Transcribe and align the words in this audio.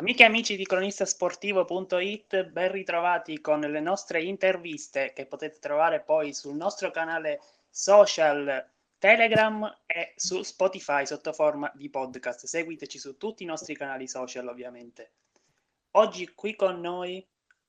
Amiche 0.00 0.22
e 0.22 0.26
amici 0.26 0.56
di 0.56 0.64
cronistasportivo.it, 0.64 2.44
ben 2.44 2.72
ritrovati 2.72 3.38
con 3.42 3.60
le 3.60 3.80
nostre 3.80 4.22
interviste 4.22 5.12
che 5.14 5.26
potete 5.26 5.58
trovare 5.58 6.00
poi 6.00 6.32
sul 6.32 6.56
nostro 6.56 6.90
canale 6.90 7.38
social 7.68 8.66
Telegram 8.96 9.62
e 9.84 10.14
su 10.16 10.42
Spotify 10.42 11.04
sotto 11.04 11.34
forma 11.34 11.70
di 11.74 11.90
podcast. 11.90 12.46
Seguiteci 12.46 12.98
su 12.98 13.18
tutti 13.18 13.42
i 13.42 13.46
nostri 13.46 13.76
canali 13.76 14.08
social 14.08 14.48
ovviamente. 14.48 15.10
Oggi 15.90 16.32
qui 16.34 16.56
con 16.56 16.80
noi 16.80 17.22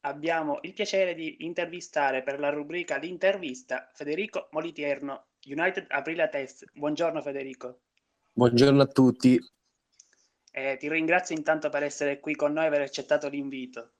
abbiamo 0.06 0.60
il 0.62 0.72
piacere 0.72 1.14
di 1.14 1.44
intervistare 1.44 2.24
per 2.24 2.40
la 2.40 2.50
rubrica 2.50 2.96
L'intervista 2.96 3.90
Federico 3.94 4.48
Molitierno, 4.52 5.26
United 5.48 5.88
Aprilia 5.90 6.30
Test. 6.30 6.64
Buongiorno 6.72 7.22
Federico. 7.22 7.82
Buongiorno 8.32 8.84
a 8.84 8.88
tutti. 8.88 9.38
Eh, 10.62 10.78
ti 10.78 10.88
ringrazio 10.88 11.36
intanto 11.36 11.70
per 11.70 11.82
essere 11.82 12.20
qui 12.20 12.36
con 12.36 12.54
noi 12.54 12.66
e 12.66 12.68
aver 12.68 12.82
accettato 12.82 13.28
l'invito. 13.28 13.94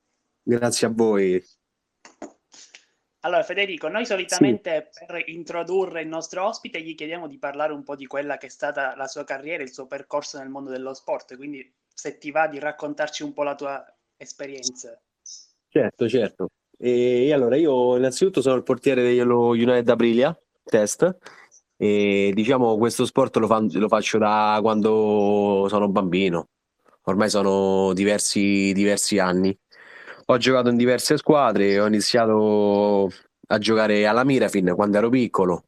Grazie 0.44 0.88
a 0.88 0.92
voi. 0.94 1.44
Allora, 3.22 3.44
Federico, 3.44 3.88
noi 3.88 4.06
solitamente 4.06 4.90
sì. 4.92 5.06
per 5.06 5.28
introdurre 5.30 6.02
il 6.02 6.08
nostro 6.08 6.46
ospite 6.46 6.82
gli 6.82 6.96
chiediamo 6.96 7.28
di 7.28 7.38
parlare 7.38 7.74
un 7.74 7.84
po' 7.84 7.96
di 7.96 8.06
quella 8.06 8.38
che 8.38 8.48
è 8.48 8.50
stata 8.50 8.96
la 8.96 9.08
sua 9.08 9.24
carriera, 9.24 9.64
il 9.64 9.72
suo 9.72 9.88
percorso 9.88 10.38
nel 10.38 10.50
mondo 10.50 10.70
dello 10.70 10.94
sport, 10.94 11.36
quindi 11.36 11.72
se 11.94 12.18
ti 12.18 12.32
va 12.32 12.48
di 12.48 12.60
raccontarci 12.60 13.24
un 13.24 13.34
po' 13.34 13.44
la 13.44 13.56
tua 13.56 13.84
esperienza. 14.18 15.00
Certo, 15.68 16.10
certo. 16.10 16.50
E 16.78 17.32
allora 17.32 17.56
io 17.56 17.96
innanzitutto 17.96 18.42
sono 18.42 18.56
il 18.56 18.64
portiere 18.64 19.04
dello 19.04 19.50
United 19.50 19.90
Aprilia, 19.90 20.36
test, 20.64 21.18
e 21.78 22.32
diciamo 22.34 22.78
questo 22.78 23.06
sport 23.06 23.38
lo, 23.38 23.48
fa, 23.48 23.60
lo 23.60 23.88
faccio 23.88 24.20
da 24.20 24.60
quando 24.62 25.66
sono 25.68 25.90
bambino, 25.90 26.50
ormai 27.04 27.30
sono 27.30 27.94
diversi, 27.94 28.72
diversi 28.74 29.20
anni. 29.20 29.58
Ho 30.26 30.38
giocato 30.38 30.70
in 30.70 30.78
diverse 30.78 31.18
squadre, 31.18 31.80
ho 31.80 31.88
iniziato 31.88 33.12
a 33.48 33.58
giocare 33.58 34.06
alla 34.08 34.24
Mirafin 34.24 34.74
quando 34.76 34.98
ero 34.98 35.10
piccolo, 35.10 35.66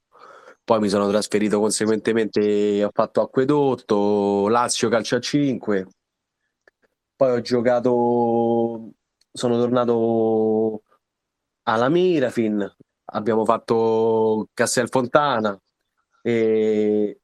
poi 0.64 0.80
mi 0.80 0.88
sono 0.88 1.09
trasferito 1.09 1.59
conseguentemente, 1.59 2.84
ho 2.84 2.92
fatto 2.94 3.22
Acquedotto, 3.22 4.48
Lazio 4.48 4.88
Calcio 4.88 5.17
a 5.17 5.20
5, 5.20 5.88
poi 7.16 7.31
ho 7.31 7.42
giocato, 7.42 8.92
sono 9.31 9.58
tornato 9.58 10.84
alla 11.64 11.90
Mirafin, 11.90 12.75
abbiamo 13.06 13.44
fatto 13.44 14.47
Castelfontana, 14.53 15.59
e 16.22 17.20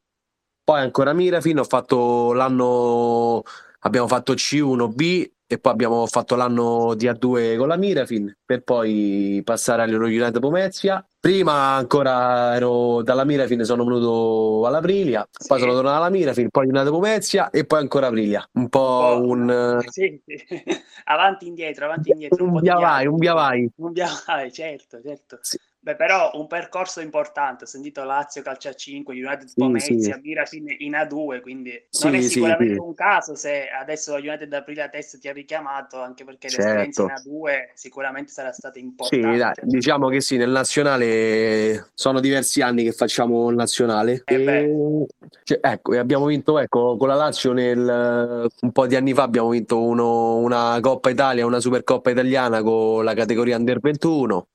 poi 0.62 0.80
ancora 0.80 1.14
Mirafin, 1.14 1.60
ho 1.60 1.64
fatto 1.64 2.34
l'anno, 2.34 3.42
abbiamo 3.80 4.06
fatto 4.06 4.32
C1B 4.32 5.30
e 5.52 5.58
poi 5.58 5.72
abbiamo 5.72 6.06
fatto 6.06 6.36
l'anno 6.36 6.94
di 6.94 7.06
A2 7.08 7.56
con 7.56 7.66
la 7.66 7.76
Mirafin 7.76 8.32
per 8.44 8.62
poi 8.62 9.42
passare 9.44 9.82
allo 9.82 10.04
United 10.04 10.38
Pomezia. 10.38 11.04
Prima 11.18 11.74
ancora 11.74 12.54
ero 12.54 13.02
dalla 13.02 13.24
Mirafin, 13.24 13.64
sono 13.64 13.84
venuto 13.84 14.64
all'Aprilia, 14.64 15.28
sì. 15.30 15.48
poi 15.48 15.58
sono 15.58 15.72
tornato 15.72 15.96
alla 15.96 16.08
Mirafin, 16.08 16.50
poi 16.50 16.68
United 16.68 16.90
Pomezia 16.90 17.50
e 17.50 17.66
poi 17.66 17.80
ancora 17.80 18.06
Aprilia. 18.06 18.48
Un 18.52 18.68
po' 18.68 18.78
oh, 18.78 19.26
un... 19.26 19.80
Sì, 19.88 20.22
sì. 20.24 20.38
avanti 21.06 21.48
indietro, 21.48 21.86
avanti 21.86 22.12
indietro. 22.12 22.44
Un, 22.44 22.50
un 22.54 22.60
via 22.60 22.76
vai, 22.76 23.06
un 23.08 23.16
via 23.16 23.34
vai. 23.34 23.68
Un 23.74 23.90
via 23.90 24.08
vai, 24.26 24.52
certo, 24.52 25.00
certo. 25.02 25.38
Sì. 25.40 25.58
Beh, 25.82 25.96
però 25.96 26.32
un 26.34 26.46
percorso 26.46 27.00
importante. 27.00 27.64
Ho 27.64 27.66
sentito 27.66 28.04
Lazio 28.04 28.42
calcio 28.42 28.68
a 28.68 28.74
5, 28.74 29.14
United 29.14 29.46
sì, 29.46 29.54
Pomezia, 29.56 30.14
sì. 30.14 30.20
Mirafin 30.22 30.76
in 30.78 30.92
A2, 30.92 31.40
quindi 31.40 31.82
sì, 31.88 32.04
non 32.04 32.16
è 32.16 32.20
sicuramente 32.20 32.74
sì, 32.74 32.80
un 32.80 32.92
caso 32.92 33.34
se 33.34 33.68
adesso 33.70 34.12
United 34.12 34.52
Aprilia 34.52 34.90
Test 34.90 35.18
ti 35.18 35.28
ha 35.28 35.32
richiamato, 35.32 36.02
anche 36.02 36.24
perché 36.24 36.50
certo. 36.50 36.64
l'esperienza 36.64 37.02
in 37.02 37.08
A2 37.08 37.70
sicuramente 37.72 38.30
sarà 38.30 38.52
stata 38.52 38.78
importante. 38.78 39.32
Sì, 39.32 39.38
dai, 39.38 39.54
diciamo 39.62 40.08
che 40.08 40.20
sì, 40.20 40.36
nel 40.36 40.50
nazionale 40.50 41.88
sono 41.94 42.20
diversi 42.20 42.60
anni 42.60 42.84
che 42.84 42.92
facciamo 42.92 43.48
il 43.48 43.56
nazionale. 43.56 44.22
Eh 44.26 44.34
e, 44.34 45.06
cioè, 45.44 45.60
ecco, 45.62 45.98
abbiamo 45.98 46.26
vinto 46.26 46.58
ecco, 46.58 46.98
con 46.98 47.08
la 47.08 47.14
Lazio 47.14 47.54
nel, 47.54 48.50
un 48.60 48.72
po' 48.72 48.86
di 48.86 48.96
anni 48.96 49.14
fa 49.14 49.22
abbiamo 49.22 49.48
vinto 49.48 49.82
uno, 49.82 50.36
una 50.36 50.78
Coppa 50.82 51.08
Italia, 51.08 51.46
una 51.46 51.58
Supercoppa 51.58 52.10
italiana 52.10 52.60
con 52.60 53.02
la 53.02 53.14
categoria 53.14 53.56
Under 53.56 53.80
21 53.80 54.46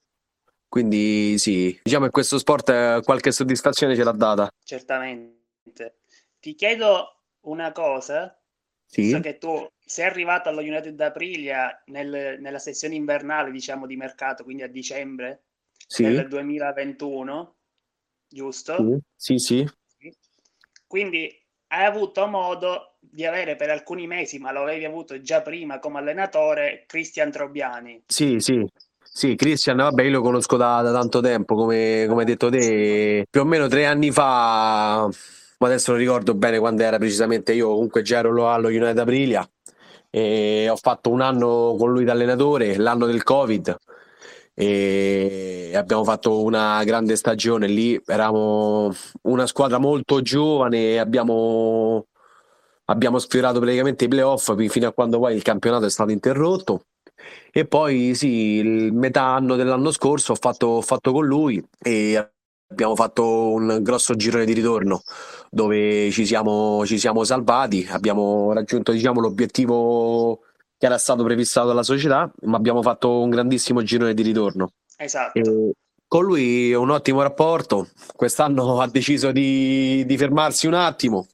quindi 0.67 1.37
sì, 1.37 1.79
diciamo 1.83 2.05
che 2.05 2.11
questo 2.11 2.37
sport 2.37 3.03
qualche 3.03 3.31
soddisfazione 3.31 3.95
ce 3.95 4.03
l'ha 4.03 4.11
data. 4.11 4.49
Certamente. 4.63 5.99
Ti 6.39 6.53
chiedo 6.53 7.21
una 7.41 7.71
cosa, 7.71 8.37
sì. 8.85 9.09
so 9.09 9.19
che 9.19 9.37
tu 9.37 9.67
sei 9.85 10.05
arrivato 10.05 10.49
allo 10.49 10.61
United 10.61 10.99
Aprilia 10.99 11.81
nel, 11.87 12.39
nella 12.39 12.59
sessione 12.59 12.95
invernale, 12.95 13.51
diciamo, 13.51 13.85
di 13.85 13.95
mercato, 13.95 14.43
quindi 14.43 14.63
a 14.63 14.67
dicembre 14.67 15.43
sì. 15.87 16.03
del 16.03 16.27
2021, 16.27 17.55
giusto? 18.27 19.01
Sì, 19.15 19.37
sì. 19.37 19.67
sì. 19.97 20.13
Quindi 20.87 21.31
hai 21.67 21.85
avuto 21.85 22.27
modo 22.27 22.97
di 22.99 23.25
avere 23.25 23.55
per 23.55 23.69
alcuni 23.69 24.07
mesi, 24.07 24.39
ma 24.39 24.51
lo 24.51 24.63
avevi 24.63 24.85
avuto 24.85 25.19
già 25.21 25.41
prima 25.41 25.79
come 25.79 25.99
allenatore, 25.99 26.85
Cristian 26.87 27.31
Trobiani. 27.31 28.03
Sì, 28.07 28.39
sì. 28.39 28.65
Sì, 29.17 29.35
Christian, 29.35 29.77
vabbè, 29.77 30.03
io 30.03 30.11
lo 30.11 30.21
conosco 30.21 30.57
da, 30.57 30.81
da 30.81 30.91
tanto 30.91 31.21
tempo, 31.21 31.55
come, 31.55 32.05
come, 32.05 32.19
hai 32.19 32.25
detto 32.27 32.49
te, 32.49 33.25
più 33.29 33.39
o 33.41 33.45
meno 33.45 33.67
tre 33.69 33.85
anni 33.85 34.11
fa, 34.11 35.07
ma 35.57 35.67
adesso 35.67 35.91
non 35.91 36.01
ricordo 36.01 36.33
bene 36.35 36.59
quando 36.59 36.83
era 36.83 36.97
precisamente, 36.97 37.53
io 37.53 37.69
comunque 37.69 38.01
già 38.01 38.17
ero 38.17 38.51
allo 38.51 38.67
United 38.67 38.97
Aprilia 38.99 39.49
e 40.09 40.67
ho 40.69 40.75
fatto 40.75 41.11
un 41.11 41.21
anno 41.21 41.75
con 41.79 41.93
lui 41.93 42.03
da 42.03 42.11
allenatore, 42.11 42.75
l'anno 42.75 43.05
del 43.05 43.23
Covid 43.23 43.77
e 44.53 45.71
abbiamo 45.75 46.03
fatto 46.03 46.43
una 46.43 46.83
grande 46.83 47.15
stagione 47.15 47.67
lì, 47.67 47.97
eravamo 48.05 48.93
una 49.23 49.47
squadra 49.47 49.77
molto 49.77 50.21
giovane 50.21 50.91
e 50.91 50.97
abbiamo, 50.97 52.07
abbiamo 52.85 53.19
sfiorato 53.19 53.59
praticamente 53.61 54.03
i 54.05 54.07
playoff 54.09 54.53
fino 54.67 54.87
a 54.89 54.93
quando 54.93 55.19
poi 55.19 55.35
il 55.35 55.41
campionato 55.41 55.85
è 55.85 55.89
stato 55.89 56.11
interrotto 56.11 56.85
e 57.51 57.65
poi 57.65 58.15
sì, 58.15 58.57
il 58.57 58.93
metà 58.93 59.23
anno 59.23 59.55
dell'anno 59.55 59.91
scorso 59.91 60.33
ho 60.33 60.35
fatto, 60.35 60.67
ho 60.67 60.81
fatto 60.81 61.11
con 61.11 61.25
lui 61.25 61.63
e 61.81 62.31
abbiamo 62.67 62.95
fatto 62.95 63.51
un 63.51 63.79
grosso 63.81 64.15
girone 64.15 64.45
di 64.45 64.53
ritorno 64.53 65.03
dove 65.49 66.11
ci 66.11 66.25
siamo, 66.25 66.85
ci 66.85 66.99
siamo 66.99 67.23
salvati, 67.23 67.87
abbiamo 67.89 68.51
raggiunto 68.53 68.91
diciamo, 68.91 69.21
l'obiettivo 69.21 70.41
che 70.77 70.85
era 70.85 70.97
stato 70.97 71.23
prefissato 71.23 71.67
dalla 71.67 71.83
società, 71.83 72.29
ma 72.41 72.57
abbiamo 72.57 72.81
fatto 72.81 73.21
un 73.21 73.29
grandissimo 73.29 73.81
girone 73.81 74.13
di 74.13 74.21
ritorno. 74.21 74.71
Esatto. 74.97 75.39
E 75.39 75.73
con 76.07 76.23
lui 76.23 76.73
un 76.73 76.89
ottimo 76.89 77.21
rapporto, 77.21 77.89
quest'anno 78.15 78.79
ha 78.81 78.87
deciso 78.87 79.31
di, 79.31 80.03
di 80.05 80.17
fermarsi 80.17 80.67
un 80.67 80.73
attimo, 80.73 81.27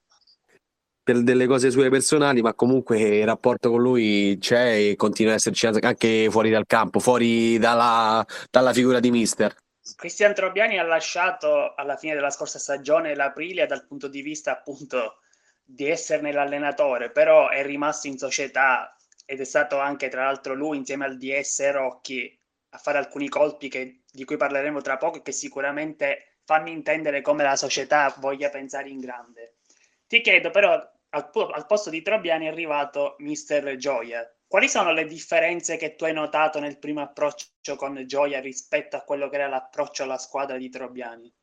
per 1.04 1.24
delle 1.24 1.48
cose 1.48 1.72
sue 1.72 1.90
personali, 1.90 2.42
ma 2.42 2.54
comunque 2.54 3.00
il 3.00 3.26
rapporto 3.26 3.70
con 3.70 3.82
lui 3.82 4.38
c'è 4.40 4.90
e 4.90 4.96
continua 4.96 5.32
ad 5.32 5.38
esserci 5.38 5.66
anche 5.68 6.28
fuori 6.30 6.50
dal 6.50 6.66
campo, 6.66 7.00
fuori 7.00 7.58
dalla, 7.58 8.26
dalla 8.50 8.74
figura 8.74 9.00
di 9.00 9.12
mister. 9.12 9.56
Cristian 9.96 10.34
Trobiani 10.34 10.78
ha 10.78 10.84
lasciato 10.84 11.74
alla 11.76 11.98
fine 11.98 12.14
della 12.14 12.30
scorsa 12.30 12.60
stagione 12.60 13.16
l'Aprilia 13.16 13.66
dal 13.66 13.86
punto 13.88 14.08
di 14.08 14.22
vista 14.22 14.52
appunto 14.52 15.18
di 15.64 15.88
esserne 15.88 16.32
l'allenatore, 16.32 17.12
però 17.12 17.50
è 17.50 17.64
rimasto 17.64 18.08
in 18.08 18.18
società 18.18 18.96
ed 19.26 19.40
è 19.40 19.44
stato 19.44 19.80
anche 19.80 20.10
tra 20.10 20.26
l'altro 20.26 20.54
lui 20.54 20.78
insieme 20.78 21.06
al 21.06 21.18
DS 21.18 21.72
Rocchi 21.72 22.40
a 22.74 22.78
fare 22.78 22.98
alcuni 22.98 23.28
colpi 23.28 23.70
che, 23.70 24.04
di 24.12 24.24
cui 24.24 24.38
parleremo 24.38 24.82
tra 24.82 24.98
poco 24.98 25.18
e 25.18 25.22
che 25.22 25.32
sicuramente 25.32 26.38
fanno 26.46 26.70
intendere 26.70 27.22
come 27.22 27.44
la 27.44 27.56
società 27.56 28.14
voglia 28.20 28.50
pensare 28.50 28.90
in 28.90 29.00
grande. 29.00 29.51
Ti 30.12 30.20
chiedo 30.20 30.50
però, 30.50 30.74
al, 30.74 31.30
al 31.54 31.66
posto 31.66 31.90
di 31.90 32.02
Trobiani 32.02 32.44
è 32.44 32.50
arrivato 32.50 33.16
Mister 33.20 33.78
Gioia. 33.78 34.30
Quali 34.46 34.68
sono 34.68 34.92
le 34.92 35.06
differenze 35.06 35.78
che 35.78 35.96
tu 35.96 36.04
hai 36.04 36.12
notato 36.12 36.60
nel 36.60 36.80
primo 36.80 37.00
approccio 37.00 37.78
con 37.78 37.98
Gioia 38.06 38.42
rispetto 38.42 38.98
a 38.98 39.04
quello 39.04 39.30
che 39.30 39.38
era 39.38 39.48
l'approccio 39.48 40.04
alla 40.04 40.18
squadra 40.18 40.58
di 40.58 40.70
Trobiani? 40.70 41.34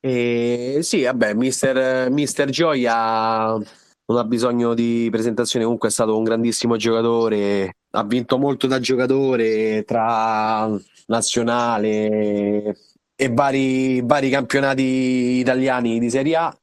Eh, 0.00 0.78
sì, 0.80 1.02
vabbè, 1.02 1.34
Mister, 1.34 2.10
Mister 2.10 2.48
Gioia 2.48 3.48
non 3.48 4.18
ha 4.18 4.24
bisogno 4.24 4.72
di 4.72 5.06
presentazione, 5.10 5.66
comunque 5.66 5.90
è 5.90 5.92
stato 5.92 6.16
un 6.16 6.24
grandissimo 6.24 6.76
giocatore, 6.76 7.76
ha 7.90 8.04
vinto 8.04 8.38
molto 8.38 8.66
da 8.66 8.80
giocatore 8.80 9.84
tra 9.84 10.66
nazionale 11.08 12.74
e 13.14 13.28
vari, 13.30 14.00
vari 14.00 14.30
campionati 14.30 14.82
italiani 14.82 15.98
di 15.98 16.08
Serie 16.08 16.36
A 16.36 16.58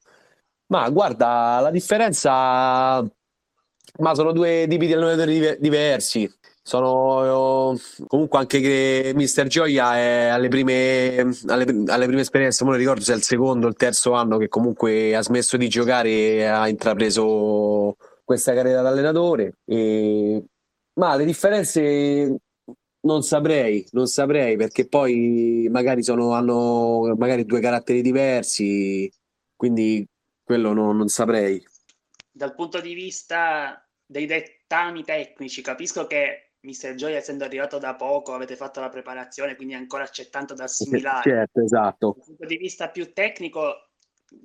ma 0.72 0.90
guarda, 0.90 1.60
la 1.62 1.70
differenza, 1.70 3.02
ma 4.00 4.16
sono 4.16 4.32
due 4.32 4.66
tipi 4.70 4.88
di 4.88 4.94
allenatori 4.94 5.58
diversi. 5.60 6.30
Sono 6.64 7.76
comunque 8.08 8.40
anche 8.40 8.62
che 8.62 9.12
Mister 9.16 9.48
Gioia 9.48 9.98
è 9.98 10.28
alle 10.28 10.48
prime, 10.48 11.34
alle, 11.48 11.84
alle 11.88 12.06
prime 12.06 12.22
esperienze, 12.22 12.64
non 12.64 12.76
ricordo 12.76 13.02
se 13.02 13.14
è 13.14 13.16
il 13.16 13.24
secondo 13.24 13.66
o 13.66 13.70
il 13.70 13.76
terzo 13.76 14.14
anno 14.14 14.38
che 14.38 14.48
comunque 14.48 15.16
ha 15.16 15.24
smesso 15.24 15.58
di 15.58 15.68
giocare 15.68 16.10
e 16.10 16.44
ha 16.46 16.68
intrapreso 16.70 17.96
questa 18.24 18.54
carriera 18.54 18.82
da 18.82 18.90
allenatore. 18.90 19.58
E 19.66 20.46
Ma 20.94 21.16
le 21.16 21.26
differenze 21.26 22.38
non 23.02 23.24
saprei, 23.24 23.86
non 23.92 24.08
saprei 24.08 24.56
perché 24.56 24.88
poi 24.88 25.68
magari 25.72 26.04
sono, 26.04 26.34
hanno 26.34 27.14
magari 27.18 27.46
due 27.46 27.60
caratteri 27.60 28.02
diversi, 28.02 29.12
quindi 29.56 30.08
quello 30.52 30.74
no, 30.74 30.92
non 30.92 31.08
saprei. 31.08 31.66
Dal 32.30 32.54
punto 32.56 32.82
di 32.82 32.94
vista 32.94 33.88
dei 34.06 34.26
dettami 34.26 35.06
tecnici, 35.06 35.62
capisco 35.62 36.08
che 36.08 36.56
Mister 36.62 36.94
Joy, 36.94 37.14
essendo 37.14 37.46
arrivato 37.46 37.78
da 37.78 37.96
poco, 37.96 38.34
avete 38.34 38.58
fatto 38.58 38.82
la 38.82 38.90
preparazione, 38.90 39.56
quindi 39.56 39.76
ancora 39.76 40.06
c'è 40.06 40.28
tanto 40.30 40.54
da 40.54 40.66
assimilare. 40.66 41.30
Certo, 41.30 41.62
esatto. 41.62 42.14
Dal 42.18 42.26
punto 42.26 42.46
di 42.46 42.58
vista 42.58 42.90
più 42.90 43.14
tecnico, 43.14 43.92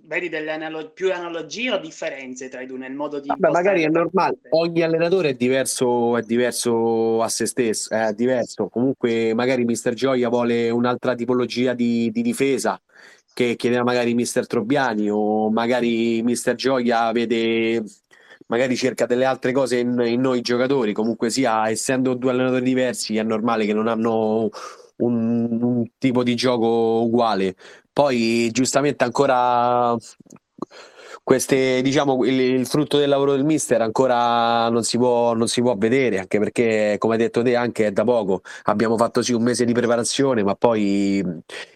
vedi 0.04 0.28
delle 0.28 0.52
analog- 0.52 0.92
più 0.92 1.12
analogie 1.12 1.72
o 1.72 1.78
differenze 1.78 2.48
tra 2.48 2.60
i 2.60 2.66
due 2.66 2.78
nel 2.78 2.94
modo 2.94 3.18
di 3.18 3.28
Vabbè, 3.28 3.50
magari 3.50 3.82
è 3.82 3.88
normale 3.88 4.38
ogni 4.50 4.82
allenatore 4.82 5.30
è 5.30 5.34
diverso, 5.34 6.16
è 6.16 6.22
diverso 6.22 7.22
a 7.22 7.28
se 7.28 7.46
stesso 7.46 7.94
è 7.94 8.12
diverso 8.12 8.68
comunque 8.68 9.32
magari 9.34 9.64
Mister 9.64 9.94
Gioia 9.94 10.28
vuole 10.28 10.70
un'altra 10.70 11.14
tipologia 11.14 11.72
di, 11.72 12.10
di 12.10 12.22
difesa 12.22 12.80
che 13.36 13.54
chiedeva 13.54 13.84
magari 13.84 14.14
Mister 14.14 14.46
Trobbiani 14.46 15.10
o 15.10 15.50
magari 15.50 16.22
Mister 16.22 16.54
Gioia 16.54 17.12
vede 17.12 17.84
magari 18.46 18.74
cerca 18.76 19.04
delle 19.04 19.26
altre 19.26 19.52
cose 19.52 19.76
in, 19.78 20.02
in 20.06 20.22
noi 20.22 20.40
giocatori. 20.40 20.94
Comunque 20.94 21.28
sia 21.28 21.68
essendo 21.68 22.14
due 22.14 22.30
allenatori 22.30 22.64
diversi 22.64 23.18
è 23.18 23.22
normale 23.22 23.66
che 23.66 23.74
non 23.74 23.88
hanno 23.88 24.48
un, 24.96 25.58
un 25.60 25.84
tipo 25.98 26.22
di 26.22 26.34
gioco 26.34 27.02
uguale. 27.02 27.56
Poi 27.92 28.48
giustamente 28.52 29.04
ancora 29.04 29.94
queste, 31.26 31.82
diciamo, 31.82 32.24
il, 32.24 32.38
il, 32.38 32.66
frutto 32.68 32.98
del 32.98 33.08
lavoro 33.08 33.32
del 33.32 33.44
mister 33.44 33.80
ancora 33.82 34.68
non 34.68 34.84
si, 34.84 34.96
può, 34.96 35.34
non 35.34 35.48
si 35.48 35.60
può 35.60 35.74
vedere, 35.76 36.20
anche 36.20 36.38
perché, 36.38 36.94
come 37.00 37.14
hai 37.14 37.18
detto 37.18 37.42
te, 37.42 37.56
anche 37.56 37.90
da 37.90 38.04
poco. 38.04 38.42
Abbiamo 38.66 38.96
fatto 38.96 39.22
sì 39.22 39.32
un 39.32 39.42
mese 39.42 39.64
di 39.64 39.72
preparazione, 39.72 40.44
ma 40.44 40.54
poi 40.54 41.24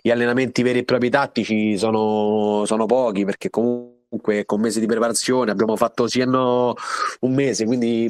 gli 0.01 0.09
allenamenti 0.09 0.63
veri 0.63 0.79
e 0.79 0.85
propri 0.85 1.11
tattici 1.11 1.77
sono, 1.77 2.65
sono 2.65 2.87
pochi, 2.87 3.25
perché 3.25 3.51
comunque 3.51 4.45
con 4.45 4.61
mese 4.61 4.79
di 4.79 4.87
preparazione 4.87 5.51
abbiamo 5.51 5.75
fatto 5.75 6.07
sì 6.07 6.21
e 6.21 6.27
no 6.27 6.75
un 7.23 7.35
mese, 7.35 7.65
quindi 7.65 8.09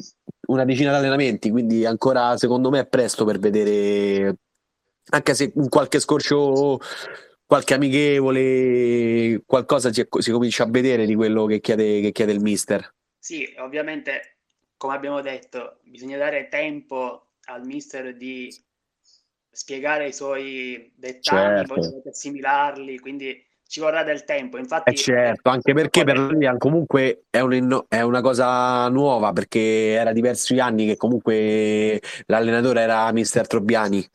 una 0.48 0.66
decina 0.66 0.90
di 0.90 0.96
allenamenti, 0.96 1.48
quindi 1.48 1.86
ancora 1.86 2.36
secondo 2.36 2.68
me 2.68 2.80
è 2.80 2.86
presto 2.86 3.24
per 3.24 3.38
vedere, 3.38 4.36
anche 5.08 5.34
se 5.34 5.52
qualche 5.70 6.00
scorcio 6.00 6.78
qualche 7.50 7.74
amichevole, 7.74 9.42
qualcosa 9.44 9.92
si, 9.92 10.06
si, 10.18 10.30
comincia 10.30 10.62
a 10.62 10.70
vedere 10.70 11.04
di 11.04 11.16
quello 11.16 11.46
che 11.46 11.58
chiede, 11.58 12.00
che 12.00 12.12
chiede 12.12 12.30
il 12.30 12.40
mister. 12.40 12.94
Sì, 13.18 13.52
ovviamente, 13.58 14.36
come 14.76 14.94
abbiamo 14.94 15.20
detto, 15.20 15.78
bisogna 15.82 16.16
dare 16.16 16.46
tempo 16.46 17.30
al 17.46 17.66
mister 17.66 18.14
di 18.16 18.56
spiegare 19.50 20.06
i 20.06 20.12
suoi 20.12 20.92
dettagli, 20.94 21.66
certo. 21.66 21.74
poi 21.74 22.02
assimilarli, 22.08 23.00
quindi 23.00 23.44
ci 23.66 23.80
vorrà 23.80 24.04
del 24.04 24.22
tempo. 24.22 24.56
Infatti, 24.56 24.90
eh 24.90 24.94
certo, 24.94 25.50
anche 25.50 25.72
perché 25.72 26.04
per 26.04 26.18
lui 26.18 26.48
comunque 26.56 27.24
è, 27.30 27.40
un, 27.40 27.84
è, 27.88 28.00
una 28.02 28.20
cosa 28.20 28.88
nuova, 28.90 29.32
perché 29.32 29.94
era 29.94 30.12
diversi 30.12 30.56
anni 30.60 30.86
che 30.86 30.96
comunque 30.96 32.00
l'allenatore 32.26 32.80
era 32.80 33.10
mister 33.10 33.48
Trobbiani 33.48 34.08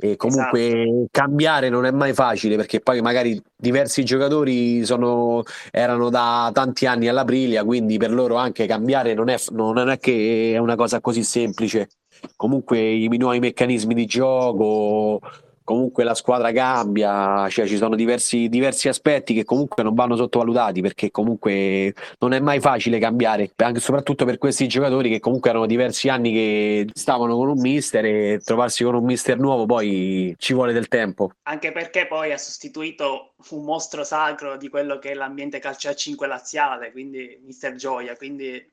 e 0.00 0.16
comunque 0.16 0.82
esatto. 0.82 1.06
cambiare 1.10 1.68
non 1.68 1.84
è 1.84 1.90
mai 1.90 2.14
facile 2.14 2.54
perché 2.54 2.78
poi 2.78 3.00
magari 3.00 3.42
diversi 3.56 4.04
giocatori 4.04 4.84
sono, 4.84 5.42
erano 5.72 6.08
da 6.08 6.50
tanti 6.54 6.86
anni 6.86 7.08
all'Aprilia, 7.08 7.64
quindi 7.64 7.96
per 7.96 8.12
loro 8.12 8.36
anche 8.36 8.66
cambiare 8.66 9.14
non 9.14 9.28
è, 9.28 9.36
non 9.50 9.90
è 9.90 9.98
che 9.98 10.52
è 10.54 10.58
una 10.58 10.76
cosa 10.76 11.00
così 11.00 11.24
semplice. 11.24 11.88
Comunque 12.36 12.78
i 12.78 13.08
nuovi 13.16 13.40
meccanismi 13.40 13.94
di 13.94 14.06
gioco, 14.06 15.20
comunque 15.68 16.02
la 16.02 16.14
squadra 16.14 16.50
cambia, 16.50 17.46
cioè 17.50 17.66
ci 17.66 17.76
sono 17.76 17.94
diversi, 17.94 18.48
diversi, 18.48 18.88
aspetti 18.88 19.34
che 19.34 19.44
comunque 19.44 19.82
non 19.82 19.92
vanno 19.92 20.16
sottovalutati 20.16 20.80
perché 20.80 21.10
comunque 21.10 21.92
non 22.20 22.32
è 22.32 22.40
mai 22.40 22.58
facile 22.58 22.98
cambiare, 22.98 23.52
anche 23.54 23.78
soprattutto 23.78 24.24
per 24.24 24.38
questi 24.38 24.66
giocatori 24.66 25.10
che 25.10 25.20
comunque 25.20 25.50
erano 25.50 25.66
diversi 25.66 26.08
anni 26.08 26.32
che 26.32 26.86
stavano 26.94 27.36
con 27.36 27.50
un 27.50 27.60
mister 27.60 28.02
e 28.06 28.40
trovarsi 28.42 28.82
con 28.82 28.94
un 28.94 29.04
mister 29.04 29.38
nuovo 29.38 29.66
poi 29.66 30.34
ci 30.38 30.54
vuole 30.54 30.72
del 30.72 30.88
tempo. 30.88 31.32
Anche 31.42 31.70
perché 31.70 32.06
poi 32.06 32.32
ha 32.32 32.38
sostituito 32.38 33.34
un 33.50 33.62
mostro 33.62 34.04
sacro 34.04 34.56
di 34.56 34.70
quello 34.70 34.98
che 34.98 35.10
è 35.10 35.14
l'ambiente 35.14 35.58
calcio 35.58 35.90
a 35.90 35.94
5 35.94 36.26
laziale, 36.26 36.92
quindi 36.92 37.38
mister 37.44 37.74
Gioia, 37.74 38.16
quindi 38.16 38.66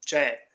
cioè 0.00 0.47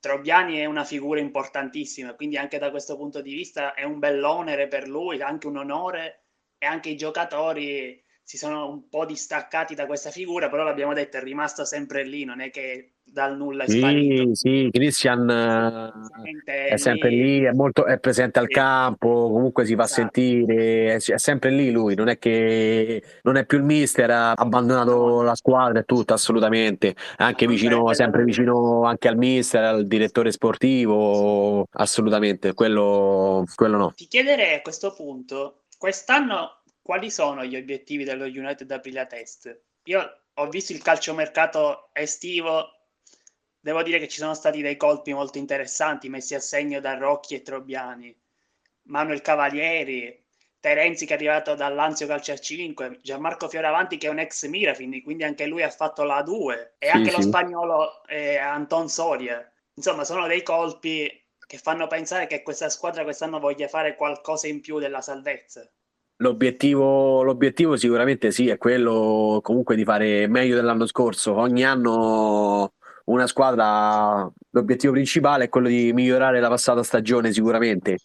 Trobiani 0.00 0.58
è 0.58 0.64
una 0.64 0.84
figura 0.84 1.20
importantissima, 1.20 2.14
quindi 2.14 2.36
anche 2.36 2.58
da 2.58 2.70
questo 2.70 2.96
punto 2.96 3.20
di 3.20 3.34
vista 3.34 3.74
è 3.74 3.82
un 3.82 3.98
bell'onere 3.98 4.68
per 4.68 4.88
lui, 4.88 5.20
anche 5.20 5.46
un 5.46 5.56
onore 5.56 6.26
e 6.58 6.66
anche 6.66 6.90
i 6.90 6.96
giocatori 6.96 8.00
si 8.28 8.36
sono 8.36 8.68
un 8.68 8.90
po' 8.90 9.06
distaccati 9.06 9.74
da 9.74 9.86
questa 9.86 10.10
figura, 10.10 10.50
però 10.50 10.62
l'abbiamo 10.62 10.92
detto, 10.92 11.16
è 11.16 11.22
rimasto 11.22 11.64
sempre 11.64 12.04
lì, 12.04 12.24
non 12.24 12.42
è 12.42 12.50
che 12.50 12.96
dal 13.02 13.34
nulla 13.38 13.64
è 13.64 13.70
sparito. 13.70 14.34
Sì, 14.34 14.68
Christian 14.70 15.30
eh, 15.30 16.66
è 16.68 16.76
sempre 16.76 17.08
lì, 17.08 17.44
è, 17.44 17.52
molto, 17.52 17.86
è 17.86 17.98
presente 17.98 18.38
al 18.38 18.44
sì. 18.46 18.52
campo, 18.52 19.30
comunque 19.30 19.64
si 19.64 19.74
fa 19.74 19.84
esatto. 19.84 20.00
sentire, 20.02 20.96
è, 20.96 20.98
sempre 20.98 21.48
lì 21.48 21.70
lui, 21.70 21.94
non 21.94 22.08
è 22.08 22.18
che 22.18 23.02
non 23.22 23.36
è 23.36 23.46
più 23.46 23.56
il 23.56 23.64
mister, 23.64 24.10
ha 24.10 24.32
abbandonato 24.32 25.22
la 25.22 25.34
squadra 25.34 25.80
e 25.80 25.84
tutto, 25.84 26.12
assolutamente, 26.12 26.96
anche 27.16 27.46
no, 27.46 27.50
vicino, 27.52 27.94
sempre 27.94 28.24
vicino 28.24 28.82
anche 28.82 29.08
al 29.08 29.16
mister, 29.16 29.64
al 29.64 29.86
direttore 29.86 30.32
sportivo, 30.32 31.66
assolutamente, 31.70 32.52
quello, 32.52 33.44
quello 33.54 33.78
no. 33.78 33.92
Ti 33.96 34.06
chiederei 34.06 34.56
a 34.56 34.60
questo 34.60 34.92
punto, 34.92 35.62
quest'anno 35.78 36.57
quali 36.88 37.10
sono 37.10 37.44
gli 37.44 37.54
obiettivi 37.54 38.02
dello 38.02 38.24
United 38.24 38.70
Aprilia 38.70 39.04
Test? 39.04 39.60
Io 39.82 40.20
ho 40.32 40.48
visto 40.48 40.72
il 40.72 40.80
calciomercato 40.80 41.90
estivo, 41.92 42.66
devo 43.60 43.82
dire 43.82 43.98
che 43.98 44.08
ci 44.08 44.16
sono 44.16 44.32
stati 44.32 44.62
dei 44.62 44.78
colpi 44.78 45.12
molto 45.12 45.36
interessanti 45.36 46.08
messi 46.08 46.34
a 46.34 46.40
segno 46.40 46.80
da 46.80 46.94
Rocchi 46.94 47.34
e 47.34 47.42
Trobiani, 47.42 48.18
Manuel 48.84 49.20
Cavalieri, 49.20 50.24
Terenzi 50.60 51.04
che 51.04 51.12
è 51.12 51.16
arrivato 51.16 51.54
dall'Anzio 51.54 52.06
Calcio 52.06 52.32
a 52.32 52.38
5, 52.38 53.00
Gianmarco 53.02 53.50
Fioravanti 53.50 53.98
che 53.98 54.06
è 54.06 54.10
un 54.10 54.20
ex 54.20 54.46
Mirafin, 54.46 55.02
quindi 55.02 55.24
anche 55.24 55.44
lui 55.44 55.62
ha 55.62 55.70
fatto 55.70 56.04
la 56.04 56.22
2 56.22 56.76
e 56.78 56.88
anche 56.88 57.10
sì. 57.10 57.16
lo 57.16 57.20
spagnolo 57.20 58.02
eh, 58.06 58.38
Anton 58.38 58.88
Soria. 58.88 59.46
Insomma, 59.74 60.04
sono 60.04 60.26
dei 60.26 60.42
colpi 60.42 61.06
che 61.46 61.58
fanno 61.58 61.86
pensare 61.86 62.26
che 62.26 62.42
questa 62.42 62.70
squadra 62.70 63.02
quest'anno 63.02 63.38
voglia 63.40 63.68
fare 63.68 63.94
qualcosa 63.94 64.46
in 64.46 64.62
più 64.62 64.78
della 64.78 65.02
salvezza. 65.02 65.70
L'obiettivo, 66.20 67.22
l'obiettivo 67.22 67.76
sicuramente 67.76 68.32
sì, 68.32 68.48
è 68.48 68.56
quello 68.58 69.38
comunque 69.42 69.76
di 69.76 69.84
fare 69.84 70.26
meglio 70.26 70.56
dell'anno 70.56 70.86
scorso. 70.86 71.34
Ogni 71.36 71.64
anno 71.64 72.72
una 73.04 73.26
squadra, 73.26 74.28
l'obiettivo 74.50 74.92
principale 74.92 75.44
è 75.44 75.48
quello 75.48 75.68
di 75.68 75.92
migliorare 75.92 76.40
la 76.40 76.48
passata 76.48 76.82
stagione 76.82 77.32
sicuramente. 77.32 77.98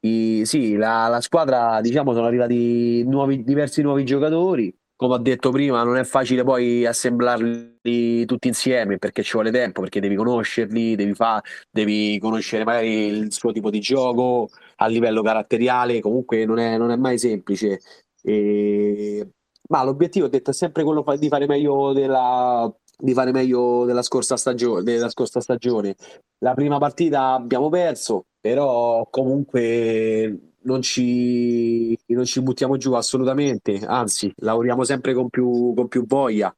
I, 0.00 0.42
sì, 0.44 0.76
la, 0.76 1.06
la, 1.08 1.20
squadra, 1.20 1.80
diciamo, 1.80 2.12
sono 2.12 2.26
arrivati 2.26 3.04
nuovi, 3.04 3.44
diversi 3.44 3.82
nuovi 3.82 4.04
giocatori. 4.04 4.74
Come 4.96 5.14
ho 5.14 5.18
detto 5.18 5.50
prima, 5.50 5.82
non 5.82 5.96
è 5.96 6.04
facile 6.04 6.44
poi 6.44 6.86
assemblarli 6.86 8.24
tutti 8.26 8.46
insieme 8.46 8.96
perché 8.98 9.24
ci 9.24 9.32
vuole 9.32 9.50
tempo, 9.50 9.80
perché 9.80 9.98
devi 10.00 10.14
conoscerli, 10.14 10.94
devi, 10.94 11.14
fa, 11.14 11.42
devi 11.68 12.16
conoscere 12.20 12.64
magari 12.64 13.06
il 13.06 13.32
suo 13.32 13.50
tipo 13.50 13.70
di 13.70 13.80
gioco, 13.80 14.48
a 14.76 14.86
livello 14.86 15.22
caratteriale, 15.22 16.00
comunque 16.00 16.44
non 16.44 16.58
è, 16.58 16.78
non 16.78 16.90
è 16.92 16.96
mai 16.96 17.18
semplice. 17.18 17.80
E... 18.22 19.28
Ma 19.68 19.82
l'obiettivo, 19.82 20.26
ho 20.26 20.28
detto, 20.28 20.50
è 20.50 20.54
sempre 20.54 20.84
quello 20.84 21.04
di 21.18 21.28
fare 21.28 21.46
meglio 21.46 21.92
della, 21.92 22.72
di 22.96 23.12
fare 23.14 23.32
meglio 23.32 23.84
della 23.84 24.02
scorsa, 24.02 24.36
stagione, 24.36 24.82
della 24.82 25.08
scorsa 25.08 25.40
stagione. 25.40 25.96
La 26.38 26.54
prima 26.54 26.78
partita 26.78 27.32
abbiamo 27.32 27.68
perso, 27.68 28.26
però 28.40 29.06
comunque 29.10 30.53
non 30.64 30.82
ci, 30.82 31.98
non 32.06 32.24
ci 32.24 32.42
buttiamo 32.42 32.76
giù 32.76 32.92
assolutamente, 32.92 33.80
anzi 33.84 34.32
lavoriamo 34.36 34.84
sempre 34.84 35.14
con 35.14 35.28
più, 35.28 35.72
con 35.74 35.88
più 35.88 36.06
voglia 36.06 36.54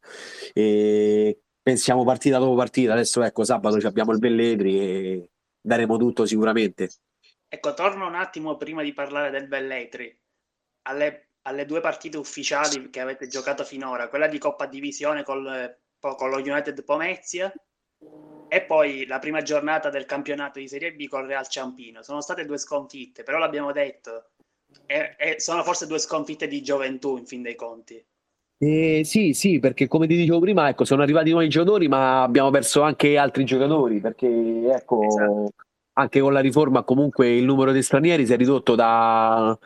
e 0.52 1.40
pensiamo 1.62 2.04
partita 2.04 2.38
dopo 2.38 2.54
partita. 2.54 2.92
Adesso 2.92 3.22
ecco, 3.22 3.44
sabato 3.44 3.84
abbiamo 3.86 4.12
il 4.12 4.18
Belledri 4.18 4.80
e 4.80 5.30
daremo 5.60 5.96
tutto 5.96 6.26
sicuramente. 6.26 6.90
Ecco, 7.48 7.74
torno 7.74 8.06
un 8.06 8.14
attimo 8.14 8.56
prima 8.56 8.82
di 8.82 8.92
parlare 8.92 9.30
del 9.30 9.48
Belletri, 9.48 10.16
alle, 10.82 11.30
alle, 11.42 11.64
due 11.64 11.80
partite 11.80 12.18
ufficiali 12.18 12.90
che 12.90 13.00
avete 13.00 13.28
giocato 13.28 13.64
finora, 13.64 14.08
quella 14.08 14.26
di 14.26 14.38
Coppa 14.38 14.66
Divisione 14.66 15.22
col, 15.22 15.78
con 15.98 16.28
lo 16.28 16.36
United 16.36 16.84
Pomezia 16.84 17.52
e 18.48 18.62
poi 18.62 19.06
la 19.06 19.18
prima 19.18 19.42
giornata 19.42 19.90
del 19.90 20.06
campionato 20.06 20.58
di 20.58 20.68
Serie 20.68 20.92
B 20.92 21.06
col 21.06 21.26
Real 21.26 21.46
Ciampino. 21.46 22.02
Sono 22.02 22.20
state 22.20 22.44
due 22.44 22.58
sconfitte, 22.58 23.22
però 23.22 23.38
l'abbiamo 23.38 23.72
detto, 23.72 24.30
e, 24.86 25.16
e 25.18 25.40
sono 25.40 25.62
forse 25.62 25.86
due 25.86 25.98
sconfitte 25.98 26.48
di 26.48 26.62
gioventù 26.62 27.16
in 27.16 27.26
fin 27.26 27.42
dei 27.42 27.54
conti. 27.54 28.04
Eh, 28.58 29.02
sì, 29.04 29.34
sì, 29.34 29.58
perché 29.58 29.86
come 29.86 30.06
ti 30.06 30.16
dicevo 30.16 30.40
prima, 30.40 30.68
ecco, 30.68 30.84
sono 30.84 31.02
arrivati 31.02 31.30
nuovi 31.30 31.48
giocatori, 31.48 31.88
ma 31.88 32.22
abbiamo 32.22 32.50
perso 32.50 32.80
anche 32.82 33.18
altri 33.18 33.44
giocatori, 33.44 34.00
perché 34.00 34.26
ecco, 34.26 35.02
esatto 35.02 35.52
anche 35.98 36.20
con 36.20 36.32
la 36.32 36.40
riforma 36.40 36.82
comunque 36.82 37.34
il 37.34 37.44
numero 37.44 37.72
di 37.72 37.82
stranieri 37.82 38.26
si 38.26 38.32
è 38.32 38.36
ridotto 38.36 38.74
da 38.74 39.58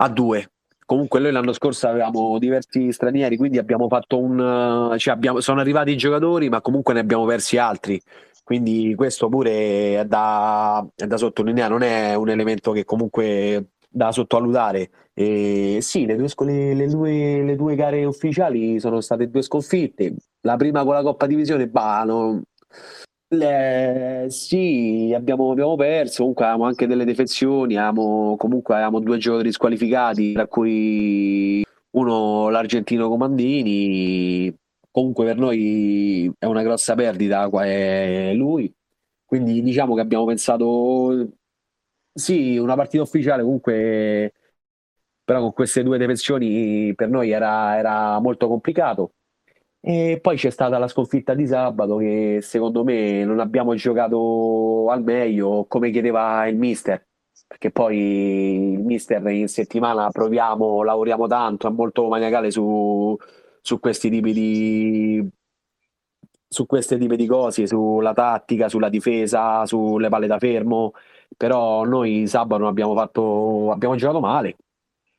a 0.00 0.08
due. 0.08 0.50
Comunque 0.88 1.20
noi 1.20 1.32
l'anno 1.32 1.52
scorso 1.52 1.86
avevamo 1.86 2.38
diversi 2.38 2.92
stranieri, 2.92 3.36
quindi 3.36 3.58
abbiamo 3.58 3.88
fatto 3.88 4.18
un... 4.18 4.94
Cioè 4.96 5.12
abbiamo, 5.12 5.40
sono 5.40 5.60
arrivati 5.60 5.90
i 5.90 5.98
giocatori, 5.98 6.48
ma 6.48 6.62
comunque 6.62 6.94
ne 6.94 7.00
abbiamo 7.00 7.26
persi 7.26 7.58
altri. 7.58 8.00
Quindi 8.42 8.94
questo 8.96 9.28
pure 9.28 10.00
è 10.00 10.06
da, 10.06 10.82
è 10.94 11.06
da 11.06 11.18
sottolineare, 11.18 11.70
non 11.70 11.82
è 11.82 12.14
un 12.14 12.30
elemento 12.30 12.72
che 12.72 12.86
comunque 12.86 13.72
da 13.86 14.10
sottovalutare. 14.12 14.88
E 15.12 15.80
sì, 15.82 16.06
le 16.06 16.16
due, 16.16 16.28
le, 16.46 16.72
le, 16.72 16.86
due, 16.86 17.42
le 17.42 17.54
due 17.54 17.74
gare 17.74 18.06
ufficiali 18.06 18.80
sono 18.80 19.02
state 19.02 19.28
due 19.28 19.42
sconfitte. 19.42 20.14
La 20.40 20.56
prima 20.56 20.84
con 20.84 20.94
la 20.94 21.02
Coppa 21.02 21.26
Divisione, 21.26 21.68
bah, 21.68 22.02
no, 22.04 22.44
le, 23.30 24.26
sì, 24.30 25.12
abbiamo, 25.14 25.50
abbiamo, 25.50 25.76
perso, 25.76 26.18
comunque 26.18 26.44
avevamo 26.44 26.66
anche 26.66 26.86
delle 26.86 27.04
defezioni, 27.04 27.76
avevamo, 27.76 28.36
comunque 28.36 28.74
avevamo 28.74 29.00
due 29.00 29.18
giocatori 29.18 29.52
squalificati, 29.52 30.32
tra 30.32 30.46
cui 30.46 31.62
uno 31.90 32.48
l'argentino 32.48 33.08
Comandini, 33.08 34.54
comunque 34.90 35.24
per 35.26 35.36
noi 35.36 36.32
è 36.38 36.46
una 36.46 36.62
grossa 36.62 36.94
perdita 36.94 37.48
è 37.62 38.32
lui, 38.34 38.72
quindi 39.24 39.62
diciamo 39.62 39.94
che 39.94 40.00
abbiamo 40.00 40.24
pensato, 40.24 41.28
sì, 42.12 42.56
una 42.56 42.74
partita 42.76 43.02
ufficiale 43.02 43.42
comunque, 43.42 44.32
però 45.22 45.40
con 45.40 45.52
queste 45.52 45.82
due 45.82 45.98
defezioni 45.98 46.94
per 46.94 47.08
noi 47.10 47.30
era, 47.30 47.76
era 47.76 48.18
molto 48.20 48.48
complicato. 48.48 49.12
E 49.80 50.18
poi 50.20 50.36
c'è 50.36 50.50
stata 50.50 50.76
la 50.78 50.88
sconfitta 50.88 51.34
di 51.34 51.46
sabato 51.46 51.96
che 51.96 52.40
secondo 52.42 52.82
me 52.84 53.24
non 53.24 53.38
abbiamo 53.38 53.74
giocato 53.74 54.90
al 54.90 55.02
meglio 55.02 55.66
come 55.68 55.90
chiedeva 55.90 56.46
il 56.48 56.56
mister, 56.56 57.06
perché 57.46 57.70
poi 57.70 58.72
il 58.72 58.80
mister 58.84 59.24
in 59.28 59.48
settimana 59.48 60.10
proviamo, 60.10 60.82
lavoriamo 60.82 61.26
tanto, 61.28 61.68
è 61.68 61.70
molto 61.70 62.08
maniacale 62.08 62.50
su, 62.50 63.16
su 63.62 63.78
questi 63.78 64.10
tipi 64.10 64.32
di 64.32 65.28
su 66.50 66.66
queste 66.66 66.96
tipi 66.98 67.16
di 67.16 67.26
cose, 67.26 67.66
sulla 67.66 68.12
tattica, 68.14 68.68
sulla 68.68 68.88
difesa, 68.88 69.66
sulle 69.66 70.08
palle 70.08 70.26
da 70.26 70.38
fermo, 70.38 70.92
però 71.36 71.84
noi 71.84 72.26
sabato 72.26 72.66
abbiamo 72.66 72.94
fatto 72.94 73.70
abbiamo 73.70 73.96
giocato 73.96 74.20
male. 74.20 74.56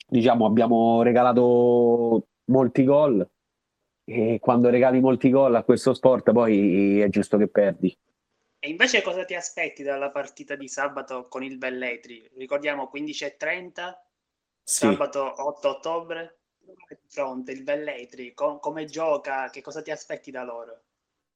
Diciamo, 0.07 0.45
abbiamo 0.45 1.01
regalato 1.03 2.27
molti 2.45 2.83
gol 2.83 3.27
e 4.09 4.39
quando 4.39 4.69
regali 4.69 4.99
molti 4.99 5.29
gol 5.29 5.55
a 5.55 5.63
questo 5.63 5.93
sport 5.93 6.31
poi 6.31 6.99
è 6.99 7.09
giusto 7.09 7.37
che 7.37 7.47
perdi. 7.47 7.95
E 8.61 8.69
invece 8.69 9.01
cosa 9.01 9.23
ti 9.23 9.35
aspetti 9.35 9.83
dalla 9.83 10.09
partita 10.09 10.55
di 10.55 10.67
sabato 10.67 11.27
con 11.29 11.43
il 11.43 11.57
Belletri? 11.57 12.29
Ricordiamo 12.35 12.91
15.30, 12.93 13.93
sì. 14.63 14.85
sabato 14.85 15.47
8 15.47 15.69
ottobre, 15.69 16.39
di 16.59 16.97
fronte 17.07 17.53
il 17.53 17.63
Belletri, 17.63 18.33
com- 18.33 18.59
come 18.59 18.85
gioca, 18.85 19.49
che 19.49 19.61
cosa 19.61 19.81
ti 19.81 19.91
aspetti 19.91 20.29
da 20.29 20.43
loro? 20.43 20.81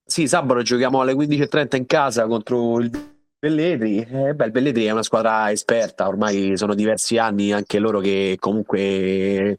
Sì, 0.03 0.27
sabato 0.27 0.63
giochiamo 0.63 0.99
alle 0.99 1.13
15.30 1.13 1.77
in 1.77 1.85
casa 1.85 2.27
contro 2.27 2.79
il 2.79 2.91
Belletri. 3.39 3.99
Eh, 3.99 4.33
beh, 4.33 4.45
il 4.45 4.51
Belletri 4.51 4.85
è 4.85 4.91
una 4.91 5.03
squadra 5.03 5.49
esperta, 5.49 6.07
ormai 6.07 6.57
sono 6.57 6.75
diversi 6.75 7.17
anni 7.17 7.53
anche 7.53 7.79
loro 7.79 7.99
che 7.99 8.35
comunque 8.37 9.55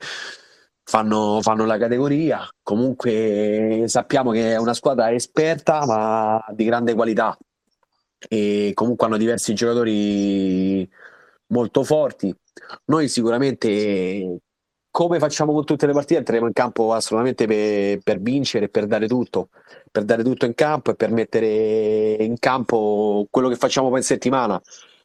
fanno, 0.85 1.41
fanno 1.43 1.65
la 1.65 1.79
categoria. 1.79 2.47
Comunque 2.63 3.85
sappiamo 3.87 4.31
che 4.31 4.53
è 4.53 4.57
una 4.57 4.75
squadra 4.75 5.13
esperta 5.13 5.85
ma 5.87 6.45
di 6.55 6.65
grande 6.65 6.95
qualità 6.95 7.37
e 8.29 8.73
comunque 8.75 9.07
hanno 9.07 9.17
diversi 9.17 9.55
giocatori 9.55 10.89
molto 11.49 11.83
forti. 11.85 12.35
Noi 12.87 13.09
sicuramente, 13.09 14.39
come 14.91 15.19
facciamo 15.19 15.53
con 15.53 15.65
tutte 15.65 15.87
le 15.87 15.93
partite, 15.93 16.19
entreremo 16.19 16.47
in 16.47 16.53
campo 16.53 16.93
assolutamente 16.93 17.47
per, 17.47 17.99
per 18.03 18.21
vincere, 18.21 18.69
per 18.69 18.87
dare 18.87 19.07
tutto, 19.07 19.49
per 19.91 20.05
dare 20.05 20.23
tutto 20.23 20.47
in 20.47 20.55
campo 20.55 20.91
e 20.93 20.95
per 20.95 21.11
mettere 21.11 22.15
in 22.21 22.39
campo 22.39 23.27
quello 23.31 23.49
che 23.49 23.57
facciamo 23.57 23.89
poi 23.89 23.99
in 23.99 24.05
settimana. 24.05 24.61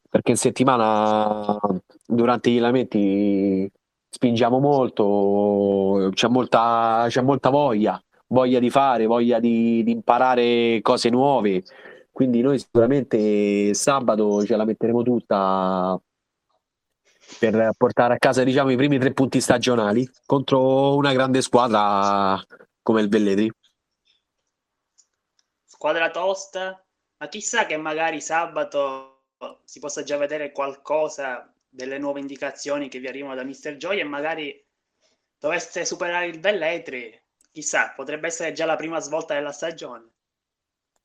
Perché 0.09 0.31
in 0.31 0.37
settimana, 0.37 1.59
durante 2.05 2.49
gli 2.49 2.57
allenamenti, 2.57 3.71
spingiamo 4.09 4.59
molto, 4.59 6.09
c'è 6.13 6.27
molta, 6.27 7.05
c'è 7.07 7.21
molta 7.21 7.49
voglia, 7.49 8.01
voglia 8.27 8.59
di 8.59 8.69
fare, 8.69 9.05
voglia 9.05 9.39
di, 9.39 9.83
di, 9.83 9.91
imparare 9.91 10.79
cose 10.81 11.09
nuove. 11.09 11.63
Quindi 12.11 12.41
noi 12.41 12.59
sicuramente 12.59 13.73
sabato 13.73 14.43
ce 14.45 14.55
la 14.55 14.65
metteremo 14.65 15.03
tutta 15.03 15.99
per 17.37 17.71
portare 17.77 18.15
a 18.15 18.17
casa 18.17 18.43
diciamo, 18.43 18.71
i 18.71 18.75
primi 18.75 18.97
tre 18.97 19.13
punti 19.13 19.39
stagionali 19.39 20.09
contro 20.25 20.95
una 20.95 21.13
grande 21.13 21.41
squadra 21.41 22.41
come 22.81 23.01
il 23.01 23.09
Velletri. 23.09 23.51
Squadra 25.65 26.09
tosta, 26.09 26.83
ma 27.17 27.27
chissà 27.29 27.65
che 27.65 27.77
magari 27.77 28.19
sabato 28.19 29.19
si 29.63 29.79
possa 29.79 30.03
già 30.03 30.17
vedere 30.17 30.51
qualcosa 30.51 31.49
delle 31.69 31.97
nuove 31.97 32.19
indicazioni 32.19 32.89
che 32.89 32.99
vi 32.99 33.07
arrivano 33.07 33.35
da 33.35 33.43
Mr. 33.43 33.75
Joy 33.77 33.99
e 33.99 34.03
magari 34.03 34.65
doveste 35.39 35.85
superare 35.85 36.27
il 36.27 36.39
Belletri, 36.39 37.17
chissà, 37.51 37.93
potrebbe 37.95 38.27
essere 38.27 38.51
già 38.51 38.65
la 38.65 38.75
prima 38.75 38.99
svolta 38.99 39.35
della 39.35 39.51
stagione. 39.51 40.09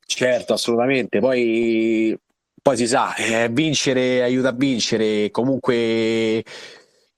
Certo, 0.07 0.55
assolutamente. 0.55 1.21
Poi, 1.21 2.19
poi 2.61 2.77
si 2.77 2.87
sa, 2.87 3.15
eh, 3.15 3.49
vincere 3.51 4.23
aiuta 4.23 4.49
a 4.49 4.53
vincere. 4.53 5.31
Comunque, 5.31 6.45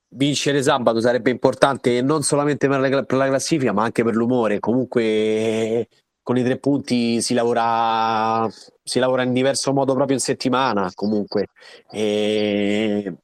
vincere 0.08 0.62
sabato 0.62 1.00
sarebbe 1.00 1.30
importante 1.30 2.00
non 2.02 2.22
solamente 2.22 2.68
per 2.68 2.80
la, 2.80 3.02
per 3.04 3.16
la 3.16 3.26
classifica, 3.26 3.72
ma 3.72 3.84
anche 3.84 4.04
per 4.04 4.14
l'umore. 4.14 4.60
Comunque, 4.60 5.88
con 6.22 6.36
i 6.36 6.44
tre 6.44 6.58
punti 6.58 7.20
si 7.22 7.34
lavora, 7.34 8.48
si 8.82 8.98
lavora 8.98 9.22
in 9.22 9.32
diverso 9.32 9.72
modo 9.72 9.94
proprio 9.94 10.16
in 10.16 10.22
settimana. 10.22 10.90
Comunque, 10.94 11.48
e 11.90 13.14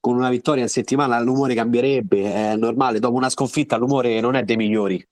con 0.00 0.16
una 0.16 0.30
vittoria 0.30 0.62
in 0.62 0.68
settimana 0.68 1.20
l'umore 1.20 1.54
cambierebbe, 1.54 2.32
è 2.32 2.56
normale, 2.56 2.98
dopo 2.98 3.16
una 3.16 3.28
sconfitta 3.28 3.76
l'umore 3.76 4.20
non 4.20 4.34
è 4.34 4.42
dei 4.42 4.56
migliori, 4.56 5.06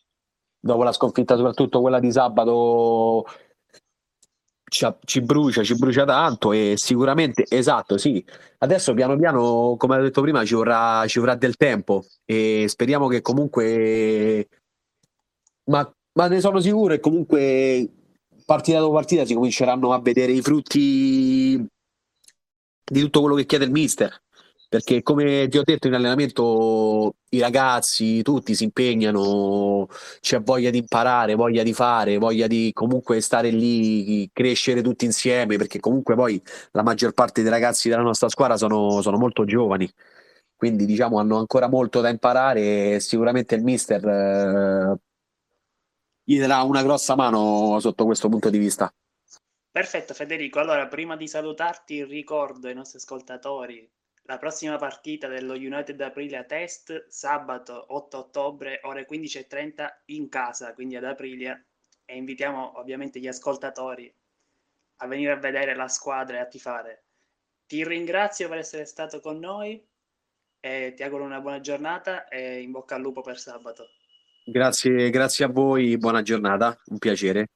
dopo 0.59 0.83
la 0.83 0.93
sconfitta 0.93 1.37
soprattutto 1.37 1.81
quella 1.81 2.01
di 2.01 2.11
sabato 2.11 3.25
ci, 4.69 4.87
ci, 5.05 5.21
brucia, 5.21 5.63
ci 5.63 5.77
brucia 5.77 6.05
tanto 6.05 6.53
e 6.53 6.75
sicuramente, 6.77 7.45
esatto, 7.49 7.99
sì, 7.99 8.25
adesso 8.59 8.95
piano 8.95 9.17
piano, 9.17 9.77
come 9.77 9.97
ho 9.97 10.03
detto 10.03 10.23
prima, 10.23 10.45
ci 10.45 10.55
vorrà, 10.55 11.07
ci 11.07 11.19
vorrà 11.19 11.35
del 11.35 11.57
tempo 11.57 12.05
e 12.25 12.67
speriamo 12.69 13.09
che 13.09 13.21
comunque, 13.21 14.49
ma, 15.65 15.91
ma 16.13 16.27
ne 16.29 16.41
sono 16.41 16.61
sicuro 16.61 16.95
che 16.95 17.01
comunque 17.01 17.89
partita 18.45 18.79
dopo 18.79 18.95
partita 18.95 19.27
si 19.27 19.35
cominceranno 19.35 19.93
a 19.93 20.01
vedere 20.01 20.33
i 20.33 20.41
frutti 20.41 21.67
di 22.91 23.01
tutto 23.01 23.21
quello 23.21 23.35
che 23.35 23.45
chiede 23.45 23.67
il 23.67 23.71
mister 23.71 24.23
perché 24.69 25.03
come 25.03 25.49
ti 25.49 25.57
ho 25.57 25.63
detto 25.65 25.87
in 25.87 25.95
allenamento 25.95 27.17
i 27.31 27.41
ragazzi 27.41 28.23
tutti 28.23 28.55
si 28.55 28.65
impegnano, 28.65 29.87
c'è 30.21 30.41
voglia 30.43 30.69
di 30.71 30.79
imparare, 30.79 31.35
voglia 31.35 31.63
di 31.63 31.73
fare, 31.73 32.19
voglia 32.19 32.47
di 32.47 32.71
comunque 32.75 33.21
stare 33.21 33.49
lì, 33.51 34.29
crescere 34.33 34.83
tutti 34.83 35.07
insieme, 35.07 35.57
perché 35.57 35.81
comunque 35.81 36.15
poi 36.15 36.41
la 36.73 36.83
maggior 36.83 37.13
parte 37.13 37.41
dei 37.43 37.51
ragazzi 37.51 37.89
della 37.89 38.03
nostra 38.03 38.29
squadra 38.29 38.57
sono, 38.59 39.01
sono 39.01 39.17
molto 39.17 39.45
giovani, 39.45 39.91
quindi 40.55 40.85
diciamo 40.85 41.19
hanno 41.19 41.39
ancora 41.39 41.69
molto 41.69 42.01
da 42.03 42.11
imparare 42.11 42.95
e 42.95 43.01
sicuramente 43.01 43.55
il 43.55 43.63
mister 43.63 44.07
eh, 44.07 44.99
gli 46.25 46.39
darà 46.39 46.63
una 46.63 46.83
grossa 46.83 47.17
mano 47.17 47.79
sotto 47.81 48.05
questo 48.05 48.29
punto 48.29 48.51
di 48.51 48.59
vista. 48.59 48.93
Perfetto 49.71 50.13
Federico, 50.13 50.59
allora 50.61 50.87
prima 50.89 51.17
di 51.17 51.27
salutarti 51.29 52.05
ricordo 52.05 52.69
ai 52.69 52.75
nostri 52.75 52.99
ascoltatori 52.99 53.89
la 54.29 54.37
prossima 54.37 54.77
partita 54.77 55.27
dello 55.27 55.55
United 55.55 55.99
Aprilia 56.03 56.45
Test 56.45 57.07
sabato 57.09 57.87
8 57.95 58.19
ottobre 58.19 58.81
ore 58.83 59.07
15.30 59.09 59.89
in 60.07 60.29
casa, 60.29 60.75
quindi 60.75 60.97
ad 60.97 61.05
Aprilia 61.05 61.59
e 62.05 62.17
invitiamo 62.17 62.79
ovviamente 62.79 63.21
gli 63.21 63.27
ascoltatori 63.27 64.15
a 65.01 65.07
venire 65.07 65.33
a 65.33 65.37
vedere 65.37 65.75
la 65.75 65.89
squadra 65.89 66.37
e 66.37 66.41
a 66.41 66.47
tifare. 66.47 67.05
Ti 67.67 67.87
ringrazio 67.87 68.49
per 68.49 68.59
essere 68.59 68.85
stato 68.85 69.21
con 69.21 69.39
noi 69.39 69.83
e 70.61 70.93
ti 70.95 71.03
auguro 71.03 71.25
una 71.25 71.41
buona 71.41 71.61
giornata 71.61 72.29
e 72.29 72.61
in 72.61 72.71
bocca 72.71 72.97
al 72.97 73.01
lupo 73.01 73.23
per 73.23 73.39
sabato. 73.39 73.87
Grazie, 74.45 75.09
grazie 75.09 75.47
a 75.47 75.49
voi, 75.49 75.97
buona 75.97 76.21
giornata, 76.21 76.79
un 76.87 76.99
piacere. 76.99 77.47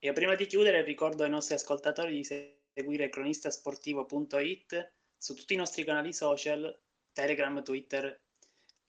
E 0.00 0.12
prima 0.12 0.34
di 0.34 0.46
chiudere 0.46 0.82
ricordo 0.82 1.22
ai 1.22 1.30
nostri 1.30 1.54
ascoltatori 1.54 2.12
di 2.12 2.24
seguire 2.24 3.08
cronistasportivo.it 3.08 4.96
su 5.18 5.34
tutti 5.34 5.54
i 5.54 5.56
nostri 5.56 5.84
canali 5.84 6.12
social, 6.12 6.74
Telegram, 7.12 7.62
Twitter 7.62 8.22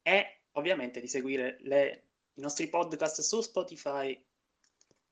e 0.02 0.44
ovviamente 0.52 1.02
di 1.02 1.08
seguire 1.08 1.58
le, 1.62 2.10
i 2.36 2.42
nostri 2.42 2.70
podcast 2.70 3.22
su 3.22 3.42
Spotify. 3.42 4.26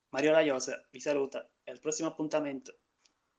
Mario 0.09 0.31
Laiosa 0.31 0.87
vi 0.89 1.01
saluta 1.01 1.49
e 1.63 1.71
al 1.71 1.79
prossimo 1.79 2.07
appuntamento. 2.07 2.79